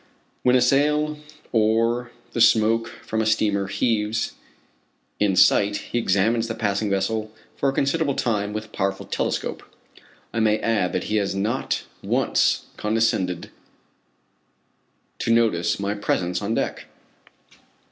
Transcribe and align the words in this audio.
When 0.41 0.55
a 0.55 0.61
sail 0.61 1.19
or 1.51 2.09
the 2.33 2.41
smoke 2.41 2.87
from 3.05 3.21
a 3.21 3.25
steamer 3.27 3.67
heaves 3.67 4.33
in 5.19 5.35
sight 5.35 5.75
he 5.91 5.99
examines 5.99 6.47
the 6.47 6.55
passing 6.55 6.89
vessel 6.89 7.31
for 7.55 7.69
a 7.69 7.71
considerable 7.71 8.15
time 8.15 8.51
with 8.51 8.65
a 8.65 8.69
powerful 8.69 9.05
telescope. 9.05 9.61
I 10.33 10.39
may 10.39 10.57
add 10.57 10.91
that 10.93 11.03
he 11.03 11.17
has 11.17 11.35
not 11.35 11.83
once 12.01 12.65
condescended 12.77 13.51
to 15.19 15.31
notice 15.31 15.79
my 15.79 15.93
presence 15.93 16.41
on 16.41 16.55
deck. 16.55 16.85